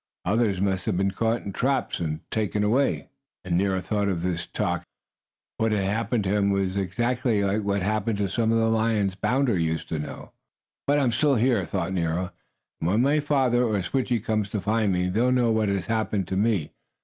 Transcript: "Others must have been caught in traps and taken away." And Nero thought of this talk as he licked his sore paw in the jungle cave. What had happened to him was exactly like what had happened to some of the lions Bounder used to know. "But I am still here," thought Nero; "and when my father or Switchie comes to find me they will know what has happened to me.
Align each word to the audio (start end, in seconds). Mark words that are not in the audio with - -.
"Others 0.25 0.59
must 0.61 0.87
have 0.87 0.97
been 0.97 1.11
caught 1.11 1.43
in 1.43 1.53
traps 1.53 1.99
and 1.99 2.21
taken 2.31 2.63
away." 2.63 3.09
And 3.45 3.55
Nero 3.55 3.79
thought 3.81 4.07
of 4.09 4.23
this 4.23 4.47
talk 4.47 4.79
as 4.79 4.85
he 5.59 5.63
licked 5.63 5.73
his 5.75 5.81
sore 5.85 6.03
paw 6.05 6.15
in 6.15 6.19
the 6.23 6.23
jungle 6.23 6.23
cave. 6.23 6.23
What 6.23 6.23
had 6.23 6.23
happened 6.23 6.23
to 6.23 6.35
him 6.35 6.49
was 6.49 6.77
exactly 6.77 7.43
like 7.43 7.63
what 7.63 7.81
had 7.83 7.91
happened 7.91 8.17
to 8.17 8.27
some 8.27 8.51
of 8.51 8.57
the 8.57 8.65
lions 8.65 9.13
Bounder 9.13 9.59
used 9.59 9.89
to 9.89 9.99
know. 9.99 10.31
"But 10.87 10.97
I 10.97 11.03
am 11.03 11.11
still 11.11 11.35
here," 11.35 11.63
thought 11.67 11.93
Nero; 11.93 12.31
"and 12.79 12.89
when 12.89 13.03
my 13.03 13.19
father 13.19 13.63
or 13.63 13.79
Switchie 13.83 14.23
comes 14.25 14.49
to 14.49 14.59
find 14.59 14.91
me 14.91 15.07
they 15.07 15.21
will 15.21 15.31
know 15.31 15.51
what 15.51 15.69
has 15.69 15.85
happened 15.85 16.27
to 16.29 16.35
me. 16.35 16.71